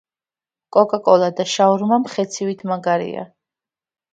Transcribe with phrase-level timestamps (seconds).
[0.77, 3.29] კოკა კოლა და შაურმა მხეცივით მაგარია